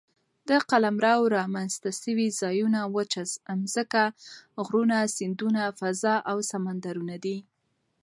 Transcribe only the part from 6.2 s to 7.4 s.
او سمندرونه دي.